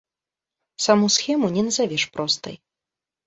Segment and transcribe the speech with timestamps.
[0.85, 2.55] Саму схему не назавеш простай.